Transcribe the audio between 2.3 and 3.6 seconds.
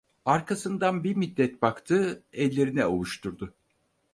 ellerini ovuşturdu...